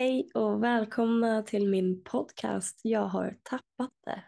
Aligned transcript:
Hej 0.00 0.30
och 0.34 0.62
välkomna 0.62 1.42
till 1.42 1.68
min 1.68 2.04
podcast 2.04 2.80
Jag 2.82 3.06
har 3.06 3.38
tappat 3.42 3.92
det. 4.06 4.24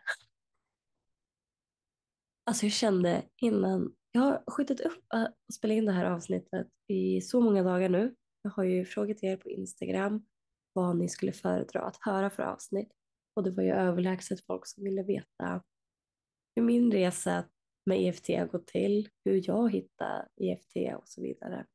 Alltså 2.46 2.66
jag 2.66 2.72
kände 2.72 3.22
innan, 3.42 3.94
jag 4.12 4.20
har 4.20 4.44
skjutit 4.46 4.80
upp 4.80 5.04
äh, 5.14 5.22
att 5.22 5.54
spela 5.54 5.74
in 5.74 5.86
det 5.86 5.92
här 5.92 6.04
avsnittet 6.04 6.68
i 6.88 7.20
så 7.20 7.40
många 7.40 7.62
dagar 7.62 7.88
nu. 7.88 8.14
Jag 8.42 8.50
har 8.50 8.64
ju 8.64 8.84
frågat 8.84 9.22
er 9.22 9.36
på 9.36 9.50
Instagram 9.50 10.26
vad 10.72 10.96
ni 10.96 11.08
skulle 11.08 11.32
föredra 11.32 11.80
att 11.80 11.96
höra 12.00 12.30
för 12.30 12.42
avsnitt. 12.42 12.92
Och 13.36 13.42
det 13.42 13.50
var 13.50 13.62
ju 13.62 13.70
överlägset 13.70 14.46
folk 14.46 14.66
som 14.66 14.84
ville 14.84 15.02
veta 15.02 15.62
hur 16.56 16.62
min 16.62 16.92
resa 16.92 17.44
med 17.86 18.00
EFT 18.00 18.28
har 18.28 18.46
gått 18.46 18.66
till, 18.66 19.08
hur 19.24 19.42
jag 19.44 19.72
hittar 19.72 20.28
EFT 20.36 20.98
och 20.98 21.08
så 21.08 21.22
vidare. 21.22 21.66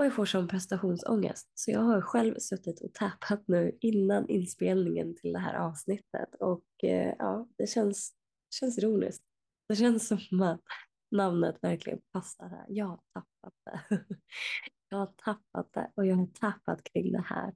Och 0.00 0.06
jag 0.06 0.14
får 0.14 0.24
som 0.24 0.48
prestationsångest. 0.48 1.50
Så 1.54 1.70
jag 1.70 1.80
har 1.80 2.00
själv 2.00 2.34
suttit 2.38 2.80
och 2.80 2.94
tappat 2.94 3.48
nu 3.48 3.78
innan 3.80 4.28
inspelningen 4.28 5.16
till 5.16 5.32
det 5.32 5.38
här 5.38 5.54
avsnittet. 5.54 6.34
Och 6.40 6.64
eh, 6.82 7.14
ja, 7.18 7.48
det 7.58 7.66
känns, 7.66 8.14
känns 8.54 8.78
ironiskt. 8.78 9.22
Det 9.68 9.76
känns 9.76 10.08
som 10.08 10.42
att 10.42 10.60
namnet 11.10 11.56
verkligen 11.62 12.00
passar 12.12 12.48
här. 12.48 12.66
Jag 12.68 12.86
har 12.86 13.00
tappat 13.14 13.54
det. 13.64 14.04
Jag 14.88 14.98
har 14.98 15.06
tappat 15.06 15.72
det 15.72 15.90
och 15.94 16.06
jag 16.06 16.16
har 16.16 16.26
tappat 16.26 16.84
kring 16.84 17.12
det 17.12 17.24
här. 17.26 17.54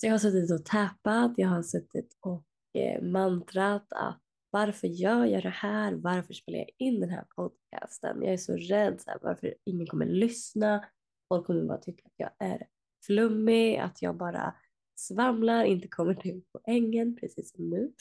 Så 0.00 0.06
jag 0.06 0.12
har 0.12 0.18
suttit 0.18 0.60
och 0.60 0.64
tappat, 0.64 1.32
jag 1.36 1.48
har 1.48 1.62
suttit 1.62 2.16
och 2.20 2.46
eh, 2.74 3.02
mantrat 3.02 3.92
att 3.92 4.21
varför 4.52 4.86
gör 4.88 5.24
jag 5.24 5.42
det 5.42 5.48
här? 5.48 5.92
Varför 5.92 6.34
spelar 6.34 6.58
jag 6.58 6.70
in 6.78 7.00
den 7.00 7.10
här 7.10 7.24
podcasten? 7.36 8.22
Jag 8.22 8.32
är 8.32 8.36
så 8.36 8.56
rädd 8.56 9.00
så 9.00 9.10
här, 9.10 9.18
varför 9.22 9.54
ingen 9.64 9.86
kommer 9.86 10.06
lyssna. 10.06 10.84
Folk 11.28 11.46
kommer 11.46 11.64
bara 11.64 11.78
tycka 11.78 12.02
att 12.06 12.14
jag 12.16 12.30
är 12.38 12.66
flummig, 13.06 13.76
att 13.76 14.02
jag 14.02 14.16
bara 14.16 14.54
svamlar, 14.94 15.64
inte 15.64 15.88
kommer 15.88 16.14
till 16.14 16.42
poängen, 16.52 17.16
precis 17.16 17.52
som 17.52 17.70
nu. 17.70 17.92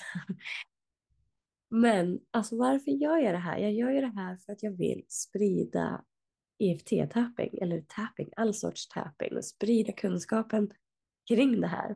Men 1.69 2.19
alltså 2.31 2.57
varför 2.57 2.91
gör 2.91 3.17
jag 3.17 3.33
det 3.33 3.39
här? 3.39 3.57
Jag 3.57 3.73
gör 3.73 3.91
ju 3.91 4.01
det 4.01 4.13
här 4.15 4.37
för 4.37 4.53
att 4.53 4.63
jag 4.63 4.71
vill 4.71 5.05
sprida 5.07 6.03
EFT-tapping 6.59 7.57
eller 7.61 7.81
tapping, 7.81 8.29
all 8.35 8.53
sorts 8.53 8.87
tapping 8.87 9.37
och 9.37 9.45
sprida 9.45 9.91
kunskapen 9.91 10.73
kring 11.27 11.61
det 11.61 11.67
här. 11.67 11.95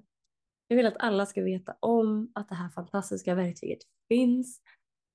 Jag 0.68 0.78
vill 0.78 0.86
att 0.86 0.98
alla 1.00 1.26
ska 1.26 1.42
veta 1.42 1.76
om 1.80 2.32
att 2.36 2.50
det 2.50 2.56
här 2.56 2.70
fantastiska 2.70 3.36
verktyget 3.36 3.80
finns. 4.08 4.62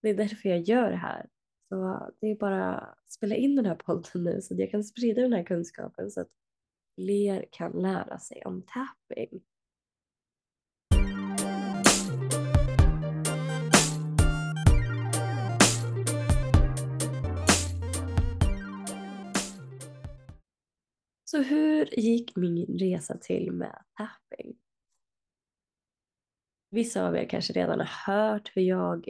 Det 0.02 0.10
är 0.10 0.14
därför 0.14 0.48
jag 0.48 0.60
gör 0.60 0.90
det 0.90 0.96
här. 0.96 1.28
Så 1.68 2.08
det 2.20 2.26
är 2.26 2.36
bara 2.36 2.78
att 2.78 3.12
spela 3.12 3.34
in 3.34 3.56
den 3.56 3.66
här 3.66 3.74
podden 3.74 4.24
nu 4.24 4.40
så 4.40 4.54
att 4.54 4.60
jag 4.60 4.70
kan 4.70 4.84
sprida 4.84 5.22
den 5.22 5.32
här 5.32 5.44
kunskapen 5.44 6.10
så 6.10 6.20
att 6.20 6.30
fler 6.94 7.44
kan 7.50 7.72
lära 7.72 8.18
sig 8.18 8.42
om 8.44 8.62
tapping. 8.62 9.42
Så 21.30 21.42
hur 21.42 22.00
gick 22.00 22.36
min 22.36 22.78
resa 22.78 23.16
till 23.18 23.52
med 23.52 23.82
tapping? 23.96 24.56
Vissa 26.70 27.06
av 27.06 27.16
er 27.16 27.24
kanske 27.28 27.52
redan 27.52 27.80
har 27.80 28.14
hört 28.14 28.50
hur 28.54 28.62
jag 28.62 29.08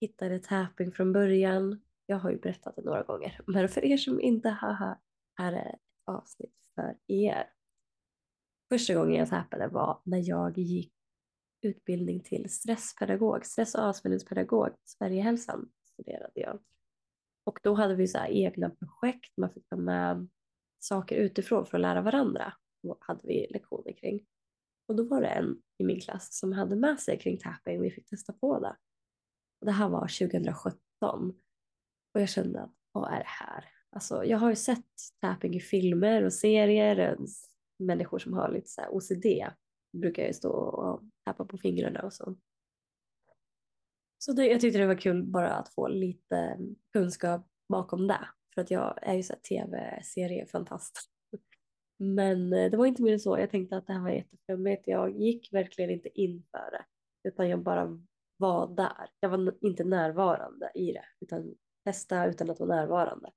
hittade 0.00 0.38
tapping 0.38 0.92
från 0.92 1.12
början. 1.12 1.80
Jag 2.06 2.16
har 2.16 2.30
ju 2.30 2.38
berättat 2.38 2.76
det 2.76 2.82
några 2.82 3.02
gånger, 3.02 3.40
men 3.46 3.68
för 3.68 3.84
er 3.84 3.96
som 3.96 4.20
inte 4.20 4.48
har 4.48 4.72
hört, 4.72 5.02
här 5.38 5.52
är 5.52 5.74
ett 5.74 5.80
avsnitt 6.06 6.54
för 6.74 6.96
er. 7.06 7.52
Första 8.68 8.94
gången 8.94 9.14
jag 9.14 9.28
tappade 9.28 9.68
var 9.68 10.00
när 10.04 10.28
jag 10.28 10.58
gick 10.58 10.92
utbildning 11.62 12.20
till 12.20 12.50
stresspedagog, 12.50 13.46
stress 13.46 13.74
och 13.74 13.82
avspänningspedagog, 13.82 14.68
Sverigehälsan 14.84 15.70
studerade 15.84 16.40
jag. 16.40 16.58
Och 17.44 17.58
då 17.62 17.74
hade 17.74 17.94
vi 17.94 18.08
så 18.08 18.18
egna 18.26 18.70
projekt, 18.70 19.36
man 19.36 19.50
fick 19.50 19.68
ta 19.68 19.76
med 19.76 20.28
saker 20.78 21.16
utifrån 21.16 21.66
för 21.66 21.78
att 21.78 21.82
lära 21.82 22.02
varandra. 22.02 22.52
Och 22.82 22.98
hade 23.00 23.20
vi 23.26 23.46
lektioner 23.50 23.92
kring. 23.92 24.26
Och 24.88 24.96
då 24.96 25.04
var 25.04 25.20
det 25.20 25.28
en 25.28 25.62
i 25.78 25.84
min 25.84 26.00
klass 26.00 26.38
som 26.38 26.52
hade 26.52 26.76
med 26.76 27.00
sig 27.00 27.18
kring 27.18 27.38
tapping 27.38 27.78
och 27.78 27.84
vi 27.84 27.90
fick 27.90 28.08
testa 28.08 28.32
på 28.32 28.60
det. 28.60 28.76
Och 29.60 29.66
det 29.66 29.72
här 29.72 29.88
var 29.88 30.00
2017 30.00 30.78
och 32.14 32.20
jag 32.20 32.28
kände 32.28 32.62
att 32.62 32.74
vad 32.92 33.12
är 33.12 33.18
det 33.18 33.24
här? 33.26 33.64
Alltså, 33.90 34.24
jag 34.24 34.38
har 34.38 34.50
ju 34.50 34.56
sett 34.56 34.86
tapping 35.20 35.54
i 35.54 35.60
filmer 35.60 36.24
och 36.24 36.32
serier, 36.32 37.18
människor 37.78 38.18
som 38.18 38.32
har 38.32 38.52
lite 38.52 38.68
så 38.68 38.82
OCD 38.90 39.26
brukar 39.92 40.26
ju 40.26 40.32
stå 40.32 40.52
och 40.52 41.02
tappa 41.24 41.44
på 41.44 41.58
fingrarna 41.58 42.02
och 42.02 42.12
så. 42.12 42.36
Så 44.18 44.32
det, 44.32 44.46
jag 44.46 44.60
tyckte 44.60 44.78
det 44.78 44.86
var 44.86 45.00
kul 45.00 45.22
bara 45.22 45.54
att 45.54 45.68
få 45.68 45.88
lite 45.88 46.36
mm, 46.36 46.76
kunskap 46.92 47.46
bakom 47.68 48.06
det. 48.06 48.28
För 48.54 48.60
att 48.60 48.70
jag 48.70 48.98
är 49.02 49.14
ju 49.14 49.22
så 49.22 49.34
tv-seriefantast. 49.48 51.11
Men 52.02 52.52
eh, 52.52 52.70
det 52.70 52.76
var 52.76 52.86
inte 52.86 53.02
mer 53.02 53.12
än 53.12 53.20
så. 53.20 53.38
Jag 53.38 53.50
tänkte 53.50 53.76
att 53.76 53.86
det 53.86 53.92
här 53.92 54.00
var 54.00 54.10
jätteflummigt. 54.10 54.86
Jag 54.86 55.10
gick 55.20 55.52
verkligen 55.52 55.90
inte 55.90 56.20
in 56.20 56.42
för 56.50 56.70
det. 56.70 56.84
Utan 57.28 57.48
jag 57.48 57.62
bara 57.62 58.00
var 58.36 58.76
där. 58.76 59.10
Jag 59.20 59.28
var 59.28 59.54
inte 59.66 59.84
närvarande 59.84 60.72
i 60.74 60.92
det. 60.92 61.04
Utan 61.20 61.54
testa 61.84 62.26
utan 62.26 62.50
att 62.50 62.60
vara 62.60 62.76
närvarande. 62.76 63.30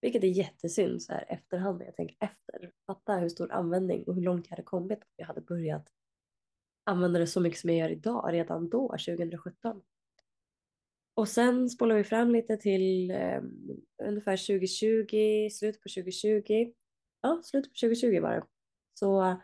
Vilket 0.00 0.24
är 0.24 0.28
jättesynd 0.28 1.02
så 1.02 1.12
här 1.12 1.24
efterhand 1.28 1.78
när 1.78 1.86
jag 1.86 1.96
tänker 1.96 2.16
efter. 2.20 2.72
Fatta 2.86 3.14
hur 3.14 3.28
stor 3.28 3.52
användning 3.52 4.04
och 4.04 4.14
hur 4.14 4.22
långt 4.22 4.46
jag 4.46 4.50
hade 4.50 4.62
kommit 4.62 4.98
om 4.98 5.08
jag 5.16 5.26
hade 5.26 5.40
börjat 5.40 5.88
använda 6.84 7.18
det 7.18 7.26
så 7.26 7.40
mycket 7.40 7.58
som 7.58 7.70
jag 7.70 7.78
gör 7.78 7.88
idag 7.88 8.32
redan 8.32 8.68
då 8.68 8.88
2017. 8.88 9.82
Och 11.14 11.28
sen 11.28 11.70
spolar 11.70 11.96
vi 11.96 12.04
fram 12.04 12.30
lite 12.30 12.56
till 12.56 13.10
eh, 13.10 13.42
ungefär 14.04 14.36
2020, 14.36 15.48
slutet 15.50 15.82
på 15.82 15.88
2020 15.88 16.72
ja, 17.26 17.42
slutet 17.42 17.72
på 17.72 17.76
2020 17.86 18.20
var 18.20 18.34
det, 18.34 18.42
så, 18.94 19.40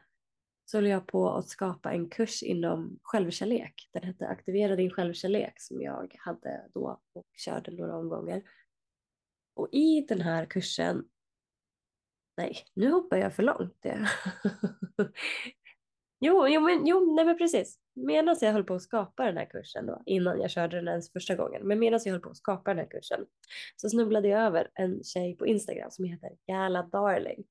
så 0.64 0.76
höll 0.76 0.86
jag 0.86 1.06
på 1.06 1.30
att 1.30 1.48
skapa 1.48 1.92
en 1.92 2.08
kurs 2.08 2.42
inom 2.42 2.98
självkärlek. 3.02 3.90
Den 3.92 4.02
hette 4.02 4.28
Aktivera 4.28 4.76
din 4.76 4.90
självkärlek 4.90 5.60
som 5.60 5.82
jag 5.82 6.16
hade 6.18 6.68
då 6.74 7.00
och 7.12 7.26
körde 7.36 7.70
några 7.70 7.96
omgångar. 7.96 8.42
Och 9.54 9.68
i 9.72 10.00
den 10.08 10.20
här 10.20 10.46
kursen, 10.46 11.04
nej, 12.36 12.56
nu 12.74 12.90
hoppar 12.90 13.16
jag 13.16 13.34
för 13.34 13.42
långt. 13.42 13.86
jo, 16.20 16.48
jo, 16.48 16.60
men, 16.60 16.86
jo 16.86 17.14
nej, 17.14 17.24
men 17.24 17.38
precis. 17.38 17.78
Medan 17.94 18.36
jag 18.40 18.52
höll 18.52 18.64
på 18.64 18.74
att 18.74 18.82
skapa 18.82 19.24
den 19.24 19.36
här 19.36 19.50
kursen 19.50 19.86
då, 19.86 20.02
innan 20.06 20.40
jag 20.40 20.50
körde 20.50 20.76
den 20.76 20.88
ens 20.88 21.12
första 21.12 21.34
gången, 21.34 21.68
men 21.68 21.78
medan 21.78 22.00
jag 22.04 22.12
höll 22.12 22.20
på 22.20 22.30
att 22.30 22.36
skapa 22.36 22.70
den 22.70 22.78
här 22.78 22.90
kursen 22.90 23.26
så 23.76 23.88
snubblade 23.88 24.28
jag 24.28 24.40
över 24.40 24.70
en 24.74 25.04
tjej 25.04 25.36
på 25.36 25.46
Instagram 25.46 25.90
som 25.90 26.04
heter 26.04 26.30
Gala 26.46 26.82
Darling. 26.82 27.44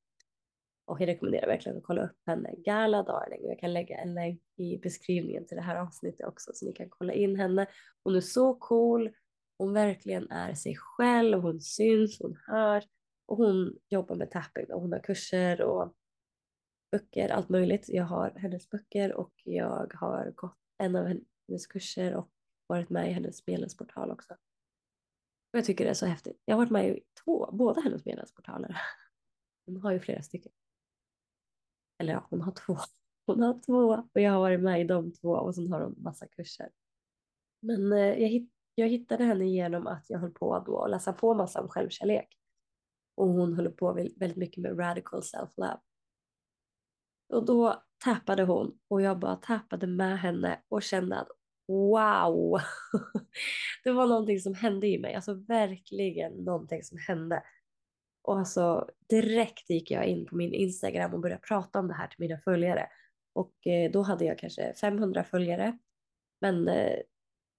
Och 0.92 1.02
jag 1.02 1.08
rekommenderar 1.08 1.48
verkligen 1.48 1.78
att 1.78 1.84
kolla 1.84 2.04
upp 2.04 2.18
henne, 2.26 2.54
Gala 2.58 3.04
Darling. 3.04 3.48
Jag 3.48 3.60
kan 3.60 3.74
lägga 3.74 3.98
en 3.98 4.14
länk 4.14 4.42
i 4.58 4.78
beskrivningen 4.78 5.48
till 5.48 5.58
det 5.58 5.64
här 5.64 5.76
avsnittet 5.76 6.28
också 6.28 6.52
så 6.54 6.66
ni 6.66 6.74
kan 6.74 6.90
kolla 6.90 7.14
in 7.14 7.36
henne. 7.36 7.68
Hon 8.04 8.16
är 8.16 8.22
så 8.22 8.56
cool. 8.56 9.10
Hon 9.58 9.74
verkligen 9.74 10.32
är 10.32 10.54
sig 10.54 10.76
själv. 10.78 11.40
Hon 11.40 11.62
syns, 11.62 12.20
hon 12.20 12.38
hörs 12.48 12.84
och 13.26 13.38
hon 13.38 13.78
jobbar 13.90 14.16
med 14.16 14.32
tapping 14.32 14.74
och 14.74 14.82
hon 14.82 14.92
har 14.92 15.00
kurser 15.00 15.62
och 15.62 15.94
böcker, 16.92 17.30
allt 17.30 17.50
möjligt. 17.50 17.86
Jag 17.90 18.06
har 18.06 18.32
hennes 18.38 18.70
böcker 18.70 19.14
och 19.14 19.34
jag 19.44 19.94
har 19.96 20.32
gått 20.36 20.58
en 20.78 20.96
av 20.96 21.06
hennes 21.06 21.68
kurser 21.68 22.16
och 22.16 22.30
varit 22.68 22.90
med 22.90 23.10
i 23.10 23.14
hennes 23.14 23.48
medlemsportal 23.48 24.12
också. 24.12 24.34
Och 25.54 25.58
jag 25.58 25.66
tycker 25.66 25.84
det 25.84 25.90
är 25.90 25.94
så 25.94 26.06
häftigt. 26.06 26.42
Jag 26.46 26.56
har 26.56 26.60
varit 26.60 26.72
med 26.72 26.90
i 26.90 27.04
två, 27.26 27.50
båda 27.54 27.82
hennes 27.82 28.06
medlemsportaler. 28.06 28.78
Hon 29.66 29.82
har 29.82 29.92
ju 29.92 30.00
flera 30.00 30.22
stycken. 30.22 30.52
Eller 32.02 32.14
ja, 32.14 32.28
hon 32.30 32.42
har 32.42 32.52
två. 32.52 32.78
Hon 33.26 33.44
har 33.44 33.60
två 33.66 34.04
och 34.14 34.22
jag 34.22 34.32
har 34.32 34.40
varit 34.40 34.60
med 34.60 34.82
i 34.82 34.84
de 34.84 35.14
två 35.14 35.30
och 35.30 35.56
sen 35.56 35.72
har 35.72 35.82
hon 35.82 35.96
massa 35.98 36.28
kurser. 36.28 36.70
Men 37.62 37.94
eh, 37.94 38.00
jag, 38.00 38.30
hitt, 38.30 38.52
jag 38.76 38.88
hittade 38.88 39.24
henne 39.24 39.46
genom 39.46 39.88
att 39.88 40.10
jag 40.10 40.20
höll 40.20 40.32
på 40.32 40.64
då 40.66 40.84
att 40.84 40.92
läsa 40.92 41.14
på 41.14 41.34
massa 41.34 41.62
om 41.62 41.70
självkärlek. 41.70 42.28
Och 43.16 43.28
hon 43.28 43.54
höll 43.54 43.70
på 43.72 43.94
väldigt 43.94 44.36
mycket 44.36 44.64
med 44.64 44.80
radical 44.80 45.22
self-love. 45.22 45.80
Och 47.34 47.46
då 47.46 47.84
tappade 48.04 48.44
hon 48.44 48.80
och 48.88 49.02
jag 49.02 49.20
bara 49.20 49.36
tappade 49.36 49.88
med 49.88 50.20
henne 50.20 50.62
och 50.70 50.84
kände 50.84 51.20
att 51.20 51.30
wow, 51.68 52.62
det 53.84 53.92
var 53.92 54.08
någonting 54.08 54.40
som 54.40 54.54
hände 54.54 54.88
i 54.88 55.00
mig, 55.00 55.16
alltså 55.16 55.34
verkligen 55.34 56.34
någonting 56.34 56.84
som 56.84 56.98
hände. 57.08 57.44
Och 58.22 58.40
alltså 58.40 58.90
direkt 59.10 59.70
gick 59.70 59.92
jag 59.92 60.06
in 60.06 60.26
på 60.26 60.36
min 60.36 60.54
Instagram 60.54 61.14
och 61.14 61.20
började 61.20 61.42
prata 61.42 61.80
om 61.80 61.88
det 61.88 61.94
här 61.94 62.08
till 62.08 62.20
mina 62.20 62.38
följare. 62.38 62.88
Och 63.34 63.68
eh, 63.68 63.92
då 63.92 64.02
hade 64.02 64.26
jag 64.26 64.40
kanske 64.40 64.74
500 64.74 65.24
följare. 65.24 65.78
Men 66.42 66.68
eh, 66.68 67.00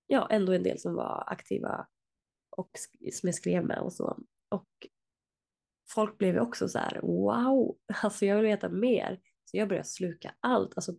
ja, 0.06 0.28
ändå 0.30 0.52
en 0.52 0.62
del 0.62 0.78
som 0.78 0.94
var 0.94 1.24
aktiva 1.26 1.86
och 2.56 2.70
som 3.12 3.26
jag 3.26 3.34
skrev 3.34 3.64
med 3.64 3.78
och 3.78 3.92
så. 3.92 4.18
Och 4.48 4.68
folk 5.88 6.18
blev 6.18 6.38
också 6.38 6.68
så 6.68 6.78
här, 6.78 7.00
wow, 7.02 7.76
alltså 8.02 8.26
jag 8.26 8.36
vill 8.36 8.44
veta 8.44 8.68
mer. 8.68 9.20
Så 9.44 9.56
jag 9.56 9.68
började 9.68 9.88
sluka 9.88 10.34
allt. 10.40 10.72
Alltså 10.76 10.92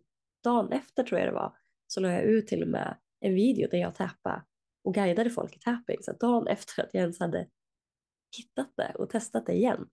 dagen 0.44 0.72
efter 0.72 1.02
tror 1.02 1.20
jag 1.20 1.28
det 1.28 1.34
var 1.34 1.56
så 1.86 2.00
la 2.00 2.12
jag 2.12 2.22
ut 2.22 2.46
till 2.46 2.62
och 2.62 2.68
med 2.68 2.96
en 3.20 3.34
video 3.34 3.68
där 3.70 3.78
jag 3.78 3.94
tappade 3.94 4.42
och 4.84 4.94
guidade 4.94 5.30
folk 5.30 5.56
i 5.56 5.58
tapping. 5.58 5.98
Så 6.02 6.12
dagen 6.12 6.46
efter 6.48 6.82
att 6.82 6.94
jag 6.94 7.00
ens 7.00 7.20
hade 7.20 7.48
hittat 8.38 8.72
det 8.76 8.94
och 8.98 9.10
testat 9.10 9.46
det 9.46 9.52
igen. 9.52 9.88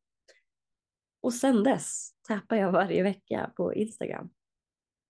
Och 1.21 1.33
sen 1.33 1.63
dess 1.63 2.11
tappar 2.21 2.55
jag 2.55 2.71
varje 2.71 3.03
vecka 3.03 3.53
på 3.55 3.73
Instagram. 3.73 4.29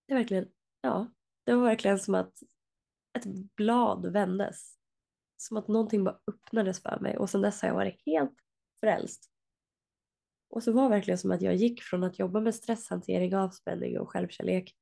Det 0.07 0.13
är 0.13 0.17
verkligen, 0.17 0.47
ja, 0.81 1.11
det 1.45 1.53
var 1.53 1.63
verkligen 1.63 1.99
som 1.99 2.15
att 2.15 2.33
ett 3.13 3.55
blad 3.55 4.11
vändes. 4.11 4.77
Som 5.37 5.57
att 5.57 5.67
någonting 5.67 6.03
bara 6.03 6.19
öppnades 6.27 6.81
för 6.81 6.99
mig 6.99 7.17
och 7.17 7.29
sen 7.29 7.41
dess 7.41 7.61
har 7.61 7.69
jag 7.69 7.75
varit 7.75 8.01
helt 8.05 8.35
frälst. 8.79 9.31
Och 10.49 10.63
så 10.63 10.71
var 10.71 10.83
det 10.83 10.89
verkligen 10.89 11.17
som 11.17 11.31
att 11.31 11.41
jag 11.41 11.55
gick 11.55 11.81
från 11.81 12.03
att 12.03 12.19
jobba 12.19 12.39
med 12.39 12.55
stresshantering, 12.55 13.35
avspänning 13.35 13.99
och 13.99 14.09
självkärlek 14.09 14.75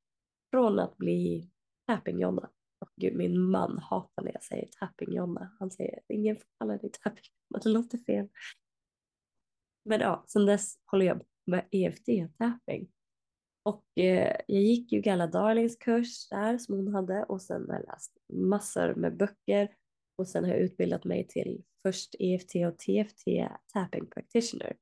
från 0.50 0.78
att 0.78 0.96
bli 0.96 1.50
tapping-Jonna. 1.86 2.48
Gud, 2.96 3.16
min 3.16 3.40
man 3.40 3.78
hatar 3.78 4.22
när 4.22 4.32
jag 4.32 4.42
säger 4.42 4.66
tapping-Jonna. 4.66 5.50
Han 5.58 5.70
säger 5.70 6.00
ingen 6.08 6.36
får 6.36 6.46
kalla 6.58 6.76
dig 6.76 6.90
tapping-Jonna, 6.90 7.60
det 7.62 7.68
låter 7.68 7.98
fel. 7.98 8.28
Men 9.84 10.00
ja, 10.00 10.24
sen 10.28 10.46
dess 10.46 10.78
håller 10.84 11.06
jag 11.06 11.22
med 11.46 11.68
EFT-tapping. 11.70 12.88
Och 13.62 13.84
eh, 13.96 14.36
jag 14.46 14.62
gick 14.62 14.92
ju 14.92 15.00
Galla 15.00 15.26
Darlings 15.26 15.76
kurs 15.76 16.28
där 16.28 16.58
som 16.58 16.74
hon 16.74 16.94
hade 16.94 17.24
och 17.24 17.42
sen 17.42 17.66
har 17.68 17.76
jag 17.76 17.86
läst 17.86 18.12
massor 18.32 18.94
med 18.94 19.16
böcker 19.16 19.74
och 20.16 20.28
sen 20.28 20.44
har 20.44 20.50
jag 20.50 20.60
utbildat 20.60 21.04
mig 21.04 21.26
till 21.28 21.64
först 21.82 22.14
EFT 22.18 22.54
och 22.54 22.78
TFT 22.78 23.24
tapping 23.72 24.06
practitioner 24.06 24.76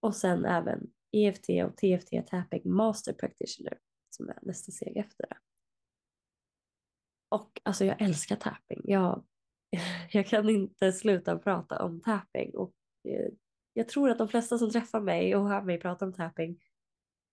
och 0.00 0.16
sen 0.16 0.44
även 0.44 0.92
EFT 1.12 1.48
och 1.48 1.76
TFT 1.76 2.26
tapping 2.26 2.62
master 2.64 3.12
practitioner 3.12 3.78
som 4.10 4.28
är 4.28 4.38
nästa 4.42 4.72
steg 4.72 4.96
efter 4.96 5.26
det. 5.28 5.36
Och 7.32 7.60
alltså 7.62 7.84
jag 7.84 8.02
älskar 8.02 8.36
tapping. 8.36 8.80
Jag, 8.84 9.24
jag 10.12 10.26
kan 10.26 10.48
inte 10.48 10.92
sluta 10.92 11.38
prata 11.38 11.84
om 11.84 12.00
tapping 12.00 12.50
och 12.54 12.74
eh, 13.08 13.32
jag 13.72 13.88
tror 13.88 14.10
att 14.10 14.18
de 14.18 14.28
flesta 14.28 14.58
som 14.58 14.70
träffar 14.70 15.00
mig 15.00 15.36
och 15.36 15.48
hör 15.48 15.62
mig 15.62 15.80
prata 15.80 16.04
om 16.04 16.12
tapping 16.12 16.58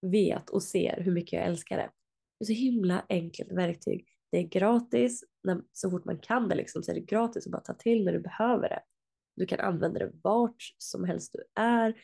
vet 0.01 0.49
och 0.49 0.63
ser 0.63 1.01
hur 1.01 1.11
mycket 1.11 1.33
jag 1.33 1.45
älskar 1.45 1.77
det. 1.77 1.91
Det 2.39 2.43
är 2.43 2.45
så 2.45 2.53
himla 2.53 3.05
enkelt 3.09 3.51
verktyg. 3.51 4.07
Det 4.31 4.37
är 4.37 4.43
gratis, 4.43 5.23
när, 5.43 5.61
så 5.71 5.91
fort 5.91 6.05
man 6.05 6.19
kan 6.19 6.49
det 6.49 6.55
liksom, 6.55 6.83
så 6.83 6.91
är 6.91 6.95
det 6.95 7.01
gratis 7.01 7.45
att 7.45 7.51
bara 7.51 7.61
ta 7.61 7.73
till 7.73 8.05
när 8.05 8.13
du 8.13 8.19
behöver 8.19 8.69
det. 8.69 8.81
Du 9.35 9.45
kan 9.45 9.59
använda 9.59 9.99
det 9.99 10.11
vart 10.23 10.73
som 10.77 11.03
helst 11.03 11.33
du 11.33 11.61
är. 11.61 12.01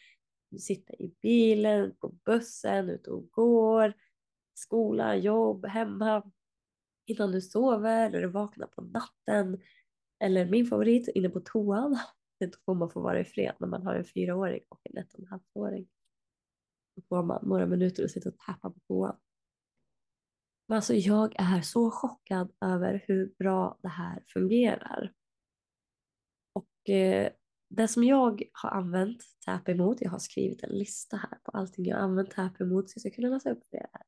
Du 0.52 0.58
sitter 0.58 1.02
i 1.02 1.14
bilen, 1.22 1.96
på 1.96 2.10
bussen, 2.26 2.90
ute 2.90 3.12
och 3.12 3.32
går, 3.32 3.94
skola, 4.54 5.16
jobb, 5.16 5.66
hemma, 5.66 6.32
innan 7.06 7.32
du 7.32 7.42
sover, 7.42 8.14
eller 8.14 8.28
vaknar 8.28 8.68
på 8.68 8.82
natten. 8.82 9.62
Eller 10.20 10.46
min 10.46 10.66
favorit, 10.66 11.08
inne 11.08 11.30
på 11.30 11.40
toan. 11.40 12.00
Då 12.40 12.58
får 12.66 12.76
man 12.76 12.90
får 12.90 13.02
vara 13.02 13.20
i 13.20 13.26
fred 13.26 13.56
när 13.60 13.68
man 13.68 13.84
har 13.84 13.96
en 13.96 14.06
fyraåring 14.06 14.62
och 14.70 14.82
en 14.84 14.98
ett 14.98 15.14
och 15.14 15.20
en 15.20 15.28
halvåring. 15.28 15.88
Då 16.96 17.02
får 17.10 17.24
man 17.24 17.48
några 17.48 17.66
minuter 17.66 18.04
att 18.04 18.12
sitta 18.12 18.30
och 18.30 18.38
tappa 18.38 18.70
på 18.70 18.80
toan. 18.88 19.18
Men 20.68 20.76
alltså 20.76 20.94
jag 20.94 21.36
är 21.38 21.62
så 21.62 21.92
chockad 21.92 22.52
över 22.62 23.04
hur 23.08 23.34
bra 23.40 23.80
det 23.82 23.88
här 23.88 24.24
fungerar. 24.28 25.14
Och 26.54 26.90
eh, 26.90 27.32
det 27.70 27.88
som 27.88 28.04
jag 28.04 28.44
har 28.52 28.70
använt 28.70 29.24
TAP 29.46 29.70
emot, 29.70 30.02
jag 30.02 30.10
har 30.10 30.20
skrivit 30.20 30.64
en 30.64 30.70
lista 30.70 31.18
här 31.18 31.40
på 31.44 31.52
allting 31.52 31.86
jag 31.86 31.98
har 31.98 32.04
använt 32.04 32.32
TAP 32.32 32.62
emot 32.62 32.90
så 32.90 32.94
jag 32.96 33.02
ska 33.02 33.22
kunna 33.22 33.30
läsa 33.34 33.52
upp 33.52 33.64
det 33.72 33.88
här. 33.94 34.02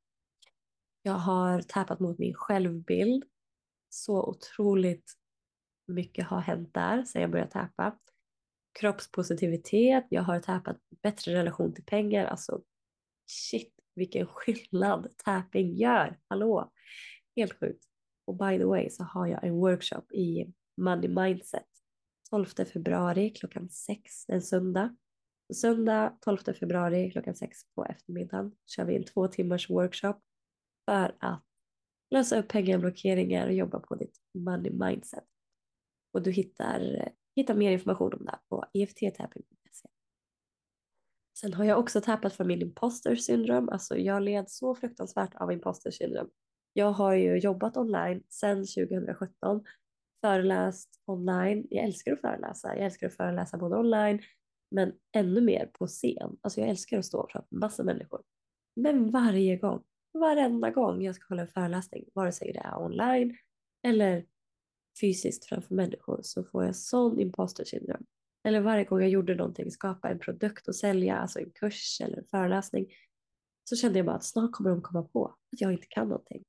Jag 1.08 1.14
har 1.14 1.62
tappat 1.62 2.00
mot 2.00 2.20
min 2.20 2.34
självbild. 2.34 3.24
Så 3.90 4.30
otroligt 4.30 5.14
mycket 5.88 6.28
har 6.28 6.40
hänt 6.40 6.74
där 6.74 7.04
sedan 7.04 7.22
jag 7.22 7.32
började 7.32 7.52
täpa. 7.52 8.00
Kroppspositivitet, 8.80 10.06
jag 10.10 10.22
har 10.22 10.40
tappat 10.40 10.78
bättre 11.02 11.34
relation 11.34 11.74
till 11.74 11.86
pengar. 11.86 12.26
Alltså 12.26 12.62
shit 13.28 13.74
vilken 13.96 14.28
skillnad 14.28 15.18
tapping 15.18 15.76
gör. 15.76 16.20
Hallå! 16.28 16.72
Helt 17.36 17.60
sjukt. 17.60 17.86
Och 18.26 18.38
by 18.38 18.58
the 18.58 18.66
way 18.66 18.90
så 18.90 19.04
har 19.04 19.28
jag 19.28 19.44
en 19.44 19.54
workshop 19.54 20.12
i 20.12 20.54
money 20.78 21.10
mindset 21.10 21.68
12 22.30 22.46
februari 22.46 23.30
klockan 23.30 23.70
6, 23.70 24.30
en 24.30 24.42
söndag. 24.42 24.96
Söndag 25.54 26.18
12 26.22 26.38
februari 26.60 27.12
klockan 27.12 27.36
6 27.36 27.58
på 27.76 27.86
eftermiddagen 27.86 28.52
kör 28.66 28.86
vi 28.86 28.96
en 28.96 29.04
två 29.04 29.28
timmars 29.28 29.70
workshop 29.70 30.22
för 30.90 31.16
att 31.20 31.44
lösa 32.12 32.40
upp 32.40 32.48
pengablockeringar 32.48 33.48
och 33.48 33.54
jobba 33.54 33.80
på 33.80 33.96
ditt 33.96 34.18
money 34.34 34.72
mindset. 34.72 35.26
Och 36.14 36.22
du 36.22 36.32
hittar, 36.32 37.10
hittar 37.36 37.56
mer 37.56 37.72
information 37.72 38.14
om 38.14 38.26
det 38.26 38.40
på 38.50 38.66
efttapping.se. 38.74 39.90
Sen 41.40 41.54
har 41.54 41.66
jag 41.66 41.80
också 41.80 42.02
tappat 42.02 42.34
för 42.34 42.46
min 42.46 42.62
imposter 42.62 43.16
syndrom. 43.16 43.70
Alltså 43.70 43.98
jag 43.98 44.24
led 44.24 44.50
så 44.50 44.76
fruktansvärt 44.76 45.36
av 45.36 45.52
imposter 45.52 45.92
syndrom. 45.92 46.30
Jag 46.74 46.92
har 46.92 47.14
ju 47.14 47.38
jobbat 47.38 47.78
online 47.78 48.24
sedan 48.30 48.58
2017 48.58 49.64
föreläst 50.22 51.02
online. 51.06 51.68
Jag 51.70 51.86
älskar 51.86 52.14
att 52.14 52.22
föreläsa. 52.22 52.76
Jag 52.76 52.86
älskar 52.86 53.08
att 53.08 53.16
föreläsa 53.16 53.58
både 53.58 53.78
online 53.78 54.22
men 54.72 54.94
ännu 55.16 55.42
mer 55.42 55.70
på 55.74 55.88
scen. 55.88 56.38
Alltså 56.42 56.60
jag 56.60 56.70
älskar 56.70 56.98
att 56.98 57.06
stå 57.06 57.20
och 57.20 57.30
prata 57.30 57.48
med 57.50 57.60
massa 57.60 57.84
människor. 57.84 58.22
Men 58.76 59.12
varje 59.12 59.58
gång, 59.58 59.84
varenda 60.20 60.72
gång 60.72 61.02
jag 61.02 61.16
ska 61.16 61.26
hålla 61.30 61.42
en 61.42 61.48
föreläsning, 61.48 62.06
vare 62.14 62.32
sig 62.32 62.54
det 62.54 62.60
är 62.60 62.82
online 62.82 63.38
eller 63.88 64.26
fysiskt 65.02 65.46
framför 65.46 65.76
människor 65.76 66.20
så 66.24 66.44
får 66.44 66.66
jag 66.66 66.76
sån 66.76 67.20
imposter 67.20 67.66
syndrom. 67.66 68.06
Eller 68.44 68.62
varje 68.62 68.84
gång 68.84 69.02
jag 69.02 69.10
gjorde 69.10 69.36
någonting, 69.36 69.72
skapa 69.72 70.10
en 70.10 70.20
produkt 70.20 70.68
och 70.68 70.76
sälja, 70.76 71.18
alltså 71.18 71.40
en 71.40 71.52
kurs 71.52 72.02
eller 72.02 72.18
en 72.18 72.28
föreläsning, 72.28 72.88
så 73.64 73.76
kände 73.76 74.00
jag 74.00 74.06
bara 74.06 74.16
att 74.16 74.24
snart 74.24 74.52
kommer 74.52 74.70
de 74.70 74.82
komma 74.82 75.04
på 75.04 75.26
att 75.26 75.62
jag 75.62 75.74
inte 75.74 75.88
kan 75.88 76.10
någonting. 76.10 76.44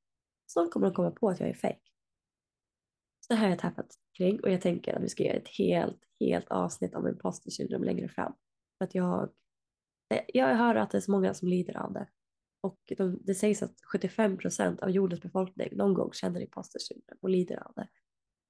Snart 0.46 0.70
kommer 0.70 0.86
de 0.86 0.94
komma 0.94 1.10
på 1.10 1.28
att 1.28 1.40
jag 1.40 1.48
är 1.48 1.54
fake 1.54 1.88
det 3.28 3.34
här 3.34 3.42
har 3.42 3.50
jag 3.50 3.58
tappat 3.58 3.94
kring 4.18 4.40
och 4.40 4.50
jag 4.50 4.60
tänker 4.60 4.96
att 4.96 5.02
vi 5.02 5.08
ska 5.08 5.22
göra 5.22 5.36
ett 5.36 5.48
helt, 5.48 6.00
helt 6.20 6.48
avsnitt 6.48 6.94
om 6.94 7.08
imposter 7.08 7.50
syndrom 7.50 7.84
längre 7.84 8.08
fram. 8.08 8.32
För 8.78 8.84
att 8.84 8.94
jag, 8.94 9.30
jag 10.26 10.56
hör 10.56 10.74
att 10.74 10.90
det 10.90 10.98
är 10.98 11.00
så 11.00 11.10
många 11.10 11.34
som 11.34 11.48
lider 11.48 11.76
av 11.76 11.92
det. 11.92 12.06
Och 12.68 12.92
de, 12.96 13.18
det 13.24 13.34
sägs 13.34 13.62
att 13.62 13.74
75 13.92 14.38
procent 14.38 14.80
av 14.80 14.90
jordens 14.90 15.22
befolkning 15.22 15.68
någon 15.72 15.94
gång 15.94 16.12
känner 16.12 16.40
imposter 16.40 16.78
syndrom 16.78 17.18
och 17.20 17.30
lider 17.30 17.66
av 17.66 17.72
det. 17.76 17.88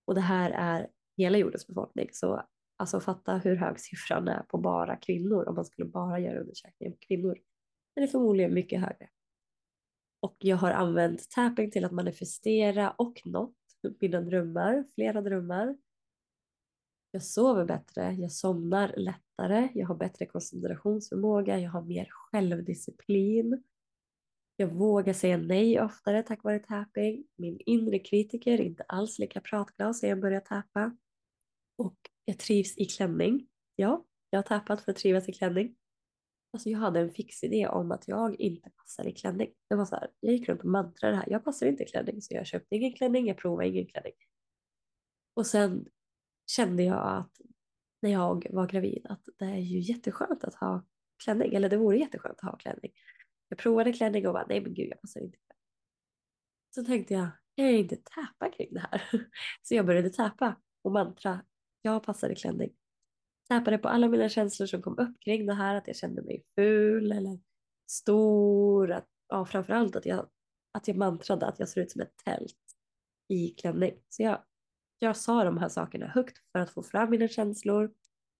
Och 0.07 0.15
det 0.15 0.21
här 0.21 0.51
är 0.51 0.89
hela 1.17 1.39
jordens 1.39 1.67
befolkning. 1.67 2.09
Så 2.13 2.43
alltså 2.77 3.01
fatta 3.01 3.37
hur 3.37 3.57
hög 3.57 3.81
siffran 3.81 4.29
är 4.29 4.43
på 4.43 4.59
bara 4.59 4.97
kvinnor 4.97 5.49
om 5.49 5.55
man 5.55 5.65
skulle 5.65 5.89
bara 5.89 6.21
göra 6.21 6.41
undersökningar 6.41 6.93
på 6.93 6.99
kvinnor. 7.01 7.39
Den 7.95 8.05
är 8.05 8.09
förmodligen 8.09 8.55
mycket 8.55 8.81
högre. 8.81 9.09
Och 10.21 10.37
jag 10.39 10.57
har 10.57 10.71
använt 10.71 11.31
tapping 11.31 11.71
till 11.71 11.85
att 11.85 11.93
manifestera 11.93 12.91
och 12.91 13.23
nått 13.25 13.55
mina 14.01 14.21
drömmar, 14.21 14.85
flera 14.95 15.21
drömmar. 15.21 15.77
Jag 17.11 17.23
sover 17.23 17.65
bättre, 17.65 18.13
jag 18.13 18.33
somnar 18.33 18.95
lättare, 18.97 19.69
jag 19.75 19.87
har 19.87 19.95
bättre 19.95 20.27
koncentrationsförmåga, 20.27 21.59
jag 21.59 21.71
har 21.71 21.83
mer 21.83 22.09
självdisciplin. 22.11 23.63
Jag 24.61 24.69
vågar 24.69 25.13
säga 25.13 25.37
nej 25.37 25.81
oftare 25.81 26.23
tack 26.23 26.45
vare 26.45 26.59
tapping. 26.59 27.25
Min 27.37 27.61
inre 27.67 27.99
kritiker 27.99 28.53
är 28.53 28.61
inte 28.61 28.83
alls 28.83 29.19
lika 29.19 29.41
pratglad 29.41 29.97
sen 29.97 30.11
jag 30.11 30.21
började 30.21 30.47
tappa. 30.47 30.97
Och 31.79 31.97
jag 32.25 32.39
trivs 32.39 32.79
i 32.79 32.85
klänning. 32.85 33.49
Ja, 33.77 34.05
jag 34.31 34.39
har 34.39 34.43
tappat 34.43 34.81
för 34.81 34.93
att 34.93 34.99
trivas 34.99 35.29
i 35.29 35.33
klänning. 35.33 35.77
Alltså 36.53 36.69
jag 36.69 36.79
hade 36.79 37.01
en 37.01 37.13
fix 37.13 37.43
idé 37.43 37.69
om 37.69 37.93
att 37.93 38.09
jag 38.09 38.41
inte 38.41 38.71
passar 38.71 39.07
i 39.07 39.13
klänning. 39.13 39.51
Det 39.69 39.77
var 39.77 39.85
så 39.85 39.97
här, 39.97 40.11
jag 40.21 40.33
gick 40.33 40.49
runt 40.49 40.61
och 40.61 40.69
mantrade 40.69 41.13
det 41.13 41.17
här. 41.17 41.31
Jag 41.31 41.45
passar 41.45 41.67
inte 41.67 41.83
i 41.83 41.87
klänning 41.87 42.23
så 42.23 42.35
jag 42.35 42.47
köpte 42.47 42.77
ingen 42.77 42.93
klänning, 42.93 43.27
jag 43.27 43.37
provade 43.37 43.69
ingen 43.69 43.87
klänning. 43.87 44.13
Och 45.35 45.47
sen 45.47 45.87
kände 46.47 46.83
jag 46.83 47.19
att 47.19 47.41
när 48.03 48.11
jag 48.11 48.47
var 48.51 48.67
gravid 48.67 49.07
att 49.09 49.29
det 49.39 49.45
är 49.45 49.57
ju 49.57 49.79
jätteskönt 49.79 50.45
att 50.45 50.55
ha 50.55 50.85
klänning. 51.25 51.55
Eller 51.55 51.69
det 51.69 51.77
vore 51.77 51.99
jätteskönt 51.99 52.39
att 52.39 52.51
ha 52.51 52.57
klänning. 52.57 52.93
Jag 53.49 53.59
provade 53.59 53.93
klänning 53.93 54.27
och 54.27 54.33
bara 54.33 54.47
nej 54.49 54.61
men 54.61 54.75
gud 54.75 54.89
jag 54.91 55.01
passar 55.01 55.21
inte. 55.21 55.39
Så 56.75 56.85
tänkte 56.85 57.15
jag, 57.15 57.29
kan 57.57 57.65
jag 57.65 57.75
inte 57.75 57.97
täpa 57.97 58.51
kring 58.57 58.75
det 58.75 58.81
här? 58.81 59.03
Så 59.63 59.75
jag 59.75 59.87
började 59.87 60.11
täpa 60.11 60.57
och 60.83 60.93
mantra, 60.93 61.41
jag 61.83 62.03
passar 62.03 62.31
i 62.31 62.35
klänning 62.35 62.71
Täpade 63.49 63.79
på 63.79 63.89
alla 63.89 64.09
mina 64.09 64.29
känslor 64.29 64.67
som 64.67 64.83
kom 64.83 64.99
upp 64.99 65.21
kring 65.21 65.47
det 65.47 65.55
här, 65.55 65.75
att 65.75 65.87
jag 65.87 65.97
kände 65.97 66.23
mig 66.23 66.45
ful 66.55 67.13
eller 67.13 67.41
stor, 67.91 68.93
att, 68.93 69.09
ja, 69.29 69.45
framförallt 69.45 69.97
att 69.97 70.07
jag, 70.07 70.29
att 70.73 70.89
jag 70.89 70.97
mantrade 70.97 71.47
att 71.47 71.59
jag 71.59 71.69
ser 71.69 71.81
ut 71.81 71.91
som 71.91 72.01
ett 72.01 72.17
tält 72.25 72.57
i 73.29 73.49
klänning. 73.49 73.95
Så 74.09 74.23
jag, 74.23 74.45
jag 74.99 75.17
sa 75.17 75.45
de 75.45 75.59
här 75.59 75.69
sakerna 75.69 76.07
högt 76.07 76.39
för 76.53 76.59
att 76.59 76.71
få 76.71 76.83
fram 76.83 77.11
mina 77.11 77.29
känslor 77.29 77.93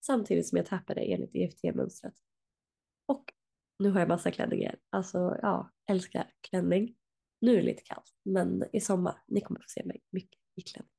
samtidigt 0.07 0.49
som 0.49 0.57
jag 0.57 0.67
tappade 0.67 1.01
enligt 1.01 1.35
EFT-mönstret. 1.35 2.15
Nu 3.79 3.91
har 3.91 4.01
jag 4.01 4.09
massa 4.09 4.31
klänningar. 4.31 4.77
Alltså 4.91 5.39
ja, 5.43 5.71
älskar 5.91 6.33
klänning. 6.51 6.95
Nu 7.41 7.53
är 7.53 7.57
det 7.57 7.63
lite 7.63 7.83
kallt, 7.83 8.13
men 8.25 8.65
i 8.73 8.81
sommar, 8.81 9.23
ni 9.27 9.41
kommer 9.41 9.61
få 9.61 9.69
se 9.69 9.85
mig 9.85 10.01
mycket 10.11 10.41
i 10.55 10.63
klänning. 10.63 10.91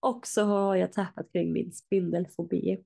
Och 0.00 0.26
så 0.26 0.44
har 0.44 0.76
jag 0.76 0.92
tappat 0.92 1.32
kring 1.32 1.52
min 1.52 1.72
spindelfobi. 1.72 2.84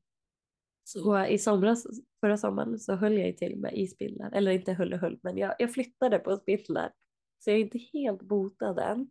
Så 0.85 1.27
i 1.27 1.39
somras, 1.39 1.87
förra 2.21 2.37
sommaren, 2.37 2.79
så 2.79 2.95
höll 2.95 3.19
jag 3.19 3.37
till 3.37 3.57
med 3.57 3.75
i 3.75 3.87
spindlar. 3.87 4.31
Eller 4.33 4.51
inte 4.51 4.73
höll 4.73 4.93
och 4.93 4.99
höll, 4.99 5.19
men 5.23 5.39
jag, 5.39 5.55
jag 5.59 5.75
flyttade 5.75 6.19
på 6.19 6.37
spindlar. 6.37 6.93
Så 7.39 7.51
jag 7.51 7.57
är 7.57 7.63
inte 7.63 7.79
helt 7.93 8.23
botad 8.23 8.79
än. 8.79 9.11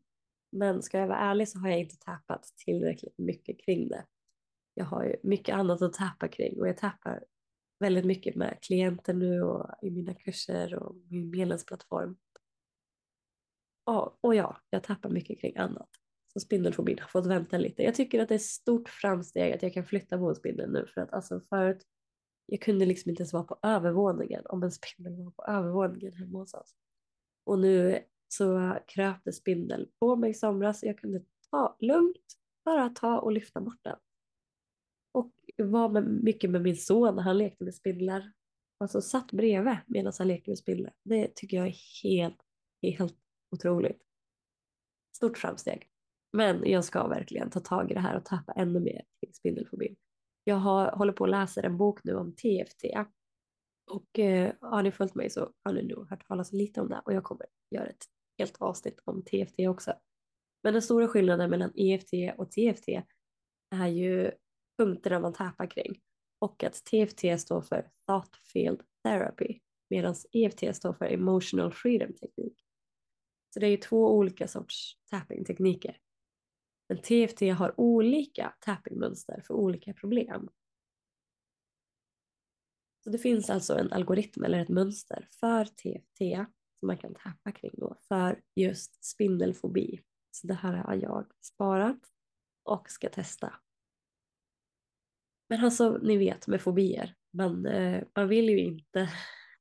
Men 0.51 0.81
ska 0.81 0.97
jag 0.97 1.07
vara 1.07 1.19
ärlig 1.19 1.49
så 1.49 1.59
har 1.59 1.69
jag 1.69 1.79
inte 1.79 1.97
tappat 1.97 2.43
tillräckligt 2.65 3.17
mycket 3.17 3.65
kring 3.65 3.87
det. 3.87 4.05
Jag 4.73 4.85
har 4.85 5.03
ju 5.03 5.15
mycket 5.23 5.55
annat 5.55 5.81
att 5.81 5.93
tappa 5.93 6.27
kring 6.27 6.59
och 6.59 6.67
jag 6.67 6.77
tappar 6.77 7.23
väldigt 7.79 8.05
mycket 8.05 8.35
med 8.35 8.57
klienter 8.61 9.13
nu 9.13 9.41
och 9.41 9.69
i 9.81 9.91
mina 9.91 10.13
kurser 10.13 10.75
och 10.75 10.95
min 11.09 11.29
medlemsplattform. 11.29 12.17
Ja, 13.85 14.17
och 14.21 14.35
ja, 14.35 14.57
jag 14.69 14.83
tappar 14.83 15.09
mycket 15.09 15.41
kring 15.41 15.57
annat. 15.57 15.89
Så 16.33 16.39
spindelfobin 16.39 16.99
har 16.99 17.07
fått 17.07 17.25
vänta 17.25 17.57
lite. 17.57 17.83
Jag 17.83 17.95
tycker 17.95 18.21
att 18.21 18.27
det 18.27 18.33
är 18.33 18.39
ett 18.39 18.41
stort 18.41 18.89
framsteg 18.89 19.53
att 19.53 19.63
jag 19.63 19.73
kan 19.73 19.85
flytta 19.85 20.17
på 20.17 20.29
en 20.29 20.35
spindel 20.35 20.71
nu 20.71 20.87
för 20.93 21.01
att 21.01 21.13
alltså 21.13 21.41
förut 21.49 21.85
jag 22.51 22.61
kunde 22.61 22.85
liksom 22.85 23.09
inte 23.09 23.21
ens 23.21 23.33
vara 23.33 23.43
på 23.43 23.59
övervåningen 23.63 24.43
om 24.45 24.63
en 24.63 24.71
spindel 24.71 25.23
var 25.23 25.31
på 25.31 25.43
övervåningen 25.43 26.13
hemma 26.13 26.39
hos 26.39 26.53
oss. 26.53 26.75
Och 27.43 27.59
nu 27.59 27.99
så 28.27 28.77
kröp 28.87 29.17
det 29.23 29.33
spindel 29.33 29.89
på 29.99 30.15
mig 30.15 30.29
i 30.29 30.33
somras. 30.33 30.83
Jag 30.83 30.97
kunde 30.97 31.23
ta 31.51 31.77
lugnt, 31.79 32.37
bara 32.65 32.89
ta 32.89 33.19
och 33.19 33.31
lyfta 33.31 33.61
bort 33.61 33.79
den. 33.83 33.97
Var 35.63 35.89
med, 35.89 36.03
mycket 36.03 36.49
med 36.49 36.61
min 36.61 36.77
son 36.77 37.15
när 37.15 37.23
han 37.23 37.37
lekte 37.37 37.63
med 37.63 37.75
spindlar. 37.75 38.31
Alltså 38.79 39.01
satt 39.01 39.31
bredvid 39.31 39.77
medan 39.87 40.13
han 40.17 40.27
lekte 40.27 40.49
med 40.49 40.57
spindlar. 40.57 40.93
Det 41.03 41.35
tycker 41.35 41.57
jag 41.57 41.67
är 41.67 42.03
helt, 42.03 42.41
helt 42.81 43.17
otroligt. 43.51 44.01
Stort 45.15 45.37
framsteg. 45.37 45.89
Men 46.33 46.69
jag 46.69 46.85
ska 46.85 47.07
verkligen 47.07 47.49
ta 47.49 47.59
tag 47.59 47.91
i 47.91 47.93
det 47.93 47.99
här 47.99 48.17
och 48.17 48.25
tappa 48.25 48.51
ännu 48.51 48.79
mer 48.79 49.03
till 49.19 49.33
spindelfobin. 49.33 49.95
Jag 50.43 50.55
har, 50.55 50.91
håller 50.91 51.13
på 51.13 51.23
att 51.23 51.29
läsa 51.29 51.61
en 51.61 51.77
bok 51.77 52.03
nu 52.03 52.15
om 52.15 52.35
TFT. 52.35 52.83
Och 53.91 54.19
eh, 54.19 54.53
har 54.61 54.83
ni 54.83 54.91
följt 54.91 55.15
mig 55.15 55.29
så 55.29 55.53
har 55.63 55.73
ni 55.73 55.83
nog 55.83 56.09
hört 56.09 56.27
talas 56.27 56.53
lite 56.53 56.81
om 56.81 56.89
det 56.89 57.01
och 57.05 57.13
jag 57.13 57.23
kommer 57.23 57.45
göra 57.71 57.87
ett 57.87 58.05
helt 58.37 58.61
avsnitt 58.61 58.99
om 59.05 59.23
TFT 59.23 59.59
också. 59.59 59.93
Men 60.63 60.73
den 60.73 60.81
stora 60.81 61.07
skillnaden 61.07 61.49
mellan 61.49 61.71
EFT 61.75 62.13
och 62.37 62.51
TFT 62.51 62.87
är 63.75 63.87
ju 63.87 64.31
punkterna 64.79 65.19
man 65.19 65.33
tappar 65.33 65.67
kring 65.67 66.01
och 66.39 66.63
att 66.63 66.73
TFT 66.73 67.41
står 67.41 67.61
för 67.61 67.91
Thought 68.07 68.35
Field 68.35 68.83
Therapy 69.03 69.59
medan 69.89 70.15
EFT 70.31 70.75
står 70.75 70.93
för 70.93 71.05
Emotional 71.05 71.73
Freedom 71.73 72.13
Teknik. 72.13 72.65
Så 73.53 73.59
det 73.59 73.65
är 73.65 73.71
ju 73.71 73.77
två 73.77 74.17
olika 74.17 74.47
sorts 74.47 74.97
tappingtekniker. 75.09 75.97
Men 76.89 76.97
TFT 76.97 77.41
har 77.41 77.79
olika 77.79 78.53
tappingmönster 78.59 79.43
för 79.47 79.53
olika 79.53 79.93
problem. 79.93 80.49
Så 83.03 83.09
det 83.09 83.17
finns 83.17 83.49
alltså 83.49 83.77
en 83.77 83.93
algoritm 83.93 84.43
eller 84.43 84.59
ett 84.59 84.69
mönster 84.69 85.27
för 85.31 85.65
TFT 85.65 86.47
som 86.79 86.87
man 86.87 86.97
kan 86.97 87.13
tappa 87.13 87.51
kring 87.51 87.71
då 87.73 87.95
för 88.07 88.41
just 88.55 89.05
spindelfobi. 89.05 90.01
Så 90.31 90.47
det 90.47 90.53
här 90.53 90.73
har 90.73 90.95
jag 90.95 91.31
sparat 91.41 91.99
och 92.63 92.89
ska 92.89 93.09
testa. 93.09 93.53
Men 95.49 95.65
alltså, 95.65 95.97
ni 95.97 96.17
vet 96.17 96.47
med 96.47 96.61
fobier, 96.61 97.15
man, 97.33 97.65
eh, 97.65 98.03
man 98.15 98.27
vill 98.27 98.49
ju 98.49 98.59
inte 98.59 99.09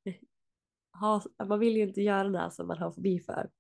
ha, 1.01 1.23
man 1.49 1.59
vill 1.59 1.77
ju 1.77 1.83
inte 1.83 2.03
göra 2.03 2.29
det 2.29 2.51
som 2.51 2.67
man 2.67 2.79
har 2.79 2.91
fobi 2.91 3.21
för. 3.21 3.51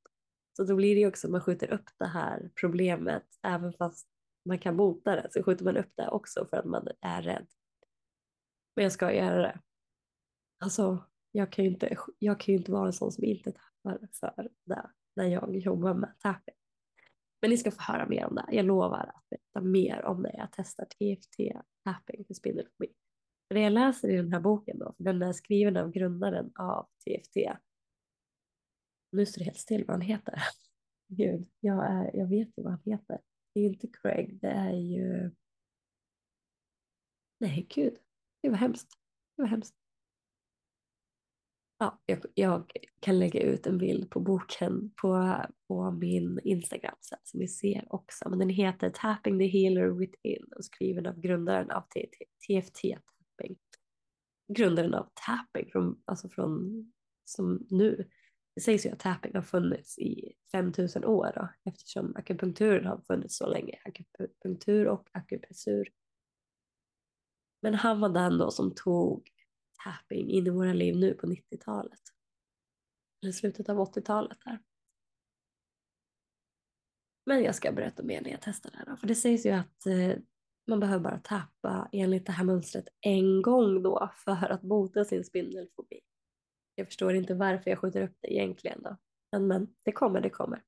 Så 0.56 0.64
då 0.64 0.76
blir 0.76 0.94
det 0.94 1.00
ju 1.00 1.06
också 1.06 1.26
att 1.26 1.30
man 1.30 1.40
skjuter 1.40 1.70
upp 1.70 1.90
det 1.98 2.06
här 2.06 2.50
problemet 2.60 3.24
även 3.42 3.72
fast 3.72 4.08
man 4.44 4.58
kan 4.58 4.76
bota 4.76 5.16
det 5.16 5.28
så 5.30 5.42
skjuter 5.42 5.64
man 5.64 5.76
upp 5.76 5.92
det 5.94 6.08
också 6.08 6.46
för 6.50 6.56
att 6.56 6.64
man 6.64 6.88
är 7.00 7.22
rädd. 7.22 7.46
Men 8.76 8.82
jag 8.82 8.92
ska 8.92 9.12
göra 9.12 9.42
det. 9.42 9.60
Alltså, 10.60 10.98
jag 11.32 11.52
kan 11.52 11.64
ju 11.64 11.70
inte, 11.70 11.96
jag 12.18 12.40
kan 12.40 12.52
ju 12.52 12.58
inte 12.58 12.72
vara 12.72 12.86
en 12.86 12.92
sån 12.92 13.12
som 13.12 13.24
inte 13.24 13.52
tappar 13.52 14.08
för 14.12 14.48
det 14.64 14.90
när 15.16 15.24
jag 15.24 15.56
jobbar 15.56 15.94
med 15.94 16.12
tapping. 16.18 16.54
Men 17.40 17.50
ni 17.50 17.56
ska 17.56 17.70
få 17.70 17.82
höra 17.82 18.06
mer 18.06 18.26
om 18.26 18.34
det. 18.34 18.46
Jag 18.50 18.66
lovar 18.66 19.12
att 19.14 19.28
berätta 19.30 19.60
mer 19.60 20.04
om 20.04 20.22
det 20.22 20.34
jag 20.36 20.48
testar 20.52 20.84
TFT 20.84 21.64
tapping 21.84 22.24
för 22.24 22.34
spindelfobi. 22.34 22.88
Det 23.48 23.60
jag 23.60 23.72
läser 23.72 24.08
i 24.08 24.16
den 24.16 24.32
här 24.32 24.40
boken 24.40 24.78
då, 24.78 24.94
för 24.96 25.04
den 25.04 25.22
är 25.22 25.32
skriven 25.32 25.76
av 25.76 25.90
grundaren 25.90 26.52
av 26.54 26.84
TFT. 26.84 27.36
Nu 29.12 29.26
står 29.26 29.38
det 29.38 29.44
helt 29.44 29.58
still 29.58 29.84
vad 29.84 29.94
han 29.94 30.00
heter. 30.00 30.42
Gud, 31.08 31.48
jag, 31.60 31.86
är, 31.86 32.16
jag 32.16 32.26
vet 32.26 32.48
ju 32.58 32.62
vad 32.62 32.72
han 32.72 32.82
heter. 32.84 33.20
Det 33.54 33.60
är 33.60 33.64
inte 33.64 33.88
Craig, 33.88 34.40
det 34.40 34.50
är 34.50 34.72
ju... 34.72 35.30
Nej, 37.40 37.66
gud. 37.70 37.98
Det 38.42 38.48
var 38.48 38.56
hemskt. 38.56 38.88
Det 39.36 39.42
var 39.42 39.48
hemskt. 39.48 39.74
Ja, 41.80 42.00
jag, 42.06 42.18
jag, 42.34 42.72
kan 43.00 43.18
lägga 43.18 43.40
ut 43.40 43.66
en 43.66 43.78
bild 43.78 44.10
på 44.10 44.20
boken 44.20 44.90
på, 44.96 45.36
på 45.68 45.90
min 45.90 46.40
Instagram 46.44 46.96
sen 47.00 47.18
som 47.24 47.40
ni 47.40 47.48
ser 47.48 47.86
också. 47.90 48.28
Men 48.28 48.38
den 48.38 48.48
heter 48.48 48.90
Tapping 48.90 49.38
the 49.38 49.46
Healer 49.46 49.88
Within 49.88 50.44
och 50.56 50.64
skriven 50.64 51.06
av 51.06 51.20
grundaren 51.20 51.70
av 51.70 51.80
TFT 51.80 52.80
Tapping. 52.82 53.58
Grundaren 54.52 54.94
av 54.94 55.08
tapping 55.26 55.70
från, 55.72 56.02
alltså 56.04 56.28
från 56.28 56.84
som 57.24 57.66
nu. 57.70 58.08
Det 58.54 58.60
sägs 58.60 58.86
ju 58.86 58.90
att 58.90 58.98
tapping 58.98 59.34
har 59.34 59.42
funnits 59.42 59.98
i 59.98 60.32
5000 60.52 61.04
år 61.04 61.32
då, 61.34 61.48
eftersom 61.70 62.16
akupunkturen 62.16 62.86
har 62.86 63.00
funnits 63.06 63.36
så 63.36 63.46
länge. 63.46 63.78
Akupunktur 63.84 64.88
och 64.88 65.08
akupressur. 65.12 65.88
Men 67.62 67.74
han 67.74 68.00
var 68.00 68.08
den 68.08 68.38
då 68.38 68.50
som 68.50 68.74
tog 68.74 69.30
tapping 69.84 70.30
in 70.30 70.46
i 70.46 70.50
våra 70.50 70.72
liv 70.72 70.96
nu 70.96 71.14
på 71.14 71.26
90-talet. 71.26 72.00
Eller 73.22 73.32
slutet 73.32 73.68
av 73.68 73.76
80-talet 73.76 74.38
där. 74.44 74.58
Men 77.26 77.42
jag 77.42 77.54
ska 77.54 77.72
berätta 77.72 78.02
mer 78.02 78.20
när 78.20 78.30
jag 78.30 78.40
testar 78.42 78.70
det 78.70 78.76
här 78.76 78.86
då. 78.86 78.96
För 78.96 79.06
det 79.06 79.14
sägs 79.14 79.46
ju 79.46 79.50
att 79.50 79.86
eh, 79.86 80.18
man 80.66 80.80
behöver 80.80 81.04
bara 81.04 81.18
tappa 81.18 81.88
enligt 81.92 82.26
det 82.26 82.32
här 82.32 82.44
mönstret 82.44 82.88
en 83.00 83.42
gång 83.42 83.82
då 83.82 84.10
för 84.24 84.50
att 84.50 84.62
bota 84.62 85.04
sin 85.04 85.24
spindelfobi. 85.24 86.00
Jag 86.74 86.86
förstår 86.86 87.14
inte 87.14 87.34
varför 87.34 87.70
jag 87.70 87.78
skjuter 87.78 88.02
upp 88.02 88.16
det 88.20 88.32
egentligen 88.32 88.82
då. 88.82 88.96
Men, 89.32 89.46
men 89.46 89.74
det 89.82 89.92
kommer, 89.92 90.20
det 90.20 90.30
kommer. 90.30 90.62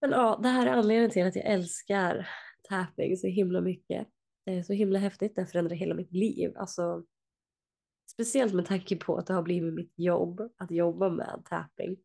Men 0.00 0.10
ja, 0.10 0.38
det 0.42 0.48
här 0.48 0.66
är 0.66 0.70
anledningen 0.70 1.10
till 1.10 1.26
att 1.26 1.36
jag 1.36 1.44
älskar 1.44 2.28
tapping 2.68 3.16
så 3.16 3.26
himla 3.26 3.60
mycket. 3.60 4.08
Det 4.46 4.54
är 4.54 4.62
så 4.62 4.72
himla 4.72 4.98
häftigt, 4.98 5.36
det 5.36 5.46
förändrar 5.46 5.76
hela 5.76 5.94
mitt 5.94 6.12
liv. 6.12 6.52
Alltså, 6.56 7.04
speciellt 8.10 8.54
med 8.54 8.66
tanke 8.66 8.96
på 8.96 9.16
att 9.16 9.26
det 9.26 9.34
har 9.34 9.42
blivit 9.42 9.74
mitt 9.74 9.92
jobb 9.96 10.40
att 10.56 10.70
jobba 10.70 11.10
med 11.10 11.42
tapping 11.44 11.96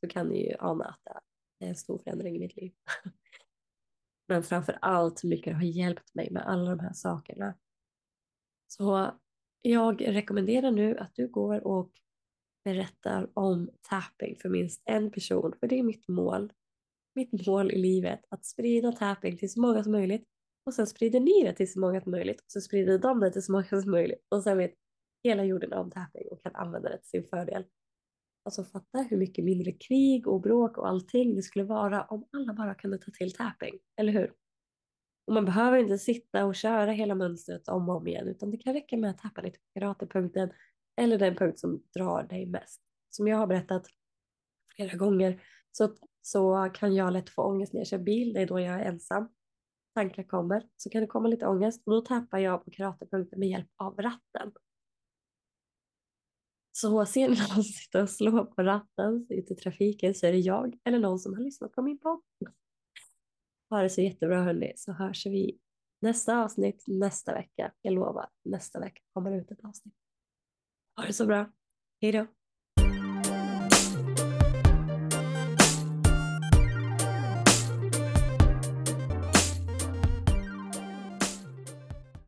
så 0.00 0.08
kan 0.08 0.28
ni 0.28 0.48
ju 0.48 0.56
ana 0.58 0.84
att 0.84 1.00
det 1.58 1.64
är 1.64 1.68
en 1.68 1.76
stor 1.76 1.98
förändring 1.98 2.36
i 2.36 2.38
mitt 2.38 2.56
liv. 2.56 2.72
Men 4.28 4.42
framför 4.42 4.78
allt 4.80 5.24
hur 5.24 5.28
mycket 5.28 5.52
det 5.52 5.56
har 5.56 5.62
hjälpt 5.62 6.14
mig 6.14 6.30
med 6.30 6.46
alla 6.46 6.70
de 6.70 6.80
här 6.80 6.92
sakerna. 6.92 7.54
Så 8.66 9.10
jag 9.62 10.08
rekommenderar 10.08 10.70
nu 10.70 10.98
att 10.98 11.14
du 11.14 11.28
går 11.28 11.66
och 11.66 11.92
berättar 12.64 13.30
om 13.34 13.70
tapping 13.82 14.36
för 14.36 14.48
minst 14.48 14.82
en 14.84 15.10
person, 15.10 15.54
för 15.60 15.66
det 15.68 15.78
är 15.78 15.82
mitt 15.82 16.08
mål. 16.08 16.52
Mitt 17.14 17.46
mål 17.46 17.70
i 17.70 17.78
livet, 17.78 18.20
att 18.28 18.44
sprida 18.44 18.92
tapping 18.92 19.38
till 19.38 19.52
så 19.52 19.60
många 19.60 19.82
som 19.82 19.92
möjligt 19.92 20.28
och 20.68 20.74
sen 20.74 20.86
sprider 20.86 21.20
ni 21.20 21.44
det 21.44 21.52
till 21.52 21.72
så 21.72 21.80
många 21.80 22.00
som 22.00 22.10
möjligt 22.10 22.40
och 22.40 22.50
så 22.50 22.60
sprider 22.60 22.98
de 22.98 23.20
det 23.20 23.30
till 23.30 23.42
så 23.42 23.52
många 23.52 23.64
som 23.64 23.90
möjligt 23.90 24.26
och 24.28 24.42
sen 24.42 24.58
vet 24.58 24.74
hela 25.24 25.44
jorden 25.44 25.72
om 25.72 25.90
tapping 25.90 26.28
och 26.30 26.42
kan 26.42 26.54
använda 26.54 26.88
det 26.88 26.98
till 26.98 27.08
sin 27.08 27.24
fördel. 27.24 27.64
Alltså 28.44 28.64
fatta 28.64 28.98
hur 28.98 29.16
mycket 29.16 29.44
mindre 29.44 29.72
krig 29.72 30.26
och 30.28 30.40
bråk 30.40 30.78
och 30.78 30.88
allting 30.88 31.34
det 31.34 31.42
skulle 31.42 31.64
vara 31.64 32.04
om 32.04 32.28
alla 32.32 32.52
bara 32.52 32.74
kunde 32.74 32.98
ta 32.98 33.10
till 33.10 33.32
tapping, 33.32 33.78
eller 33.96 34.12
hur? 34.12 34.32
Och 35.26 35.34
man 35.34 35.44
behöver 35.44 35.78
inte 35.78 35.98
sitta 35.98 36.44
och 36.44 36.54
köra 36.54 36.90
hela 36.90 37.14
mönstret 37.14 37.68
om 37.68 37.88
och 37.88 37.96
om 37.96 38.06
igen 38.06 38.28
utan 38.28 38.50
det 38.50 38.56
kan 38.56 38.74
räcka 38.74 38.96
med 38.96 39.10
att 39.10 39.18
tappa 39.18 39.40
lite 39.40 39.58
på 39.58 39.80
karatepunkten 39.80 40.50
eller 40.96 41.18
den 41.18 41.36
punkt 41.36 41.58
som 41.58 41.82
drar 41.94 42.22
dig 42.22 42.46
mest. 42.46 42.80
Som 43.10 43.28
jag 43.28 43.36
har 43.36 43.46
berättat 43.46 43.86
flera 44.76 44.96
gånger 44.96 45.42
så, 45.72 45.94
så 46.22 46.70
kan 46.74 46.94
jag 46.94 47.12
lätt 47.12 47.30
få 47.30 47.42
ångest 47.42 47.72
när 47.72 47.80
jag 47.80 47.86
kör 47.86 47.98
bil, 47.98 48.32
det 48.32 48.40
är 48.40 48.46
då 48.46 48.60
jag 48.60 48.74
är 48.74 48.84
ensam 48.84 49.28
tankar 49.98 50.22
kommer 50.22 50.68
så 50.76 50.90
kan 50.90 51.00
det 51.00 51.06
komma 51.06 51.28
lite 51.28 51.46
ångest 51.46 51.82
och 51.86 51.92
då 51.92 52.00
tappar 52.00 52.38
jag 52.38 52.64
på 52.64 52.70
karatepunkten 52.70 53.38
med 53.38 53.48
hjälp 53.48 53.70
av 53.76 53.96
ratten. 53.96 54.52
Så 56.72 57.06
ser 57.06 57.28
ni 57.28 57.36
någon 57.36 57.48
som 57.48 57.62
sitter 57.62 58.02
och 58.02 58.10
slår 58.10 58.44
på 58.44 58.62
ratten 58.62 59.26
ute 59.30 59.52
i 59.52 59.56
trafiken 59.56 60.14
så 60.14 60.26
är 60.26 60.32
det 60.32 60.38
jag 60.38 60.78
eller 60.84 60.98
någon 60.98 61.18
som 61.18 61.34
har 61.34 61.40
lyssnat 61.40 61.72
på 61.72 61.82
min 61.82 61.98
podd. 61.98 62.22
Ha 63.70 63.82
det 63.82 63.90
så 63.90 64.00
jättebra 64.00 64.42
hörni 64.42 64.72
så 64.76 64.92
hörs 64.92 65.26
vi 65.26 65.58
nästa 66.00 66.44
avsnitt 66.44 66.84
nästa 66.86 67.34
vecka. 67.34 67.72
Jag 67.82 67.94
lovar 67.94 68.28
nästa 68.44 68.80
vecka 68.80 69.02
kommer 69.12 69.30
det 69.30 69.36
ut 69.36 69.50
ett 69.50 69.64
avsnitt. 69.64 69.94
Ha 70.96 71.06
det 71.06 71.12
så 71.12 71.26
bra. 71.26 71.52
Hej 72.00 72.12
då. 72.12 72.26